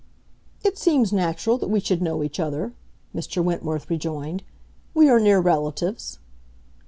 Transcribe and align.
"It 0.63 0.79
seems 0.79 1.13
natural 1.13 1.59
that 1.59 1.67
we 1.69 1.79
should 1.79 2.01
know 2.01 2.23
each 2.23 2.39
other," 2.39 2.73
Mr. 3.15 3.43
Wentworth 3.43 3.87
rejoined. 3.87 4.41
"We 4.95 5.07
are 5.09 5.19
near 5.19 5.39
relatives." 5.39 6.17